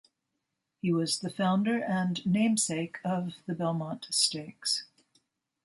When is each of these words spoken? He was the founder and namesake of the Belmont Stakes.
He 0.81 0.91
was 0.91 1.19
the 1.19 1.29
founder 1.29 1.77
and 1.83 2.25
namesake 2.25 2.97
of 3.05 3.35
the 3.45 3.53
Belmont 3.53 4.07
Stakes. 4.09 4.85